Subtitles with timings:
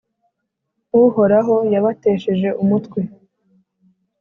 [1.01, 2.99] Uhoraho yabatesheje umutwe,